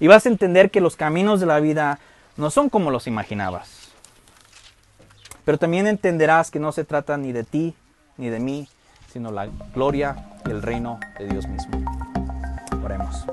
[0.00, 1.98] Y vas a entender que los caminos de la vida
[2.36, 3.90] no son como los imaginabas.
[5.44, 7.74] Pero también entenderás que no se trata ni de ti
[8.16, 8.68] ni de mí,
[9.12, 11.84] sino la gloria y el reino de Dios mismo.
[12.82, 13.26] Oremos.